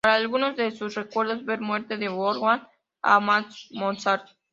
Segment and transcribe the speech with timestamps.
[0.03, 2.67] Para algunos de sus recuerdos, ver Muerte de Wolfgang
[3.03, 4.27] Amadeus Mozart.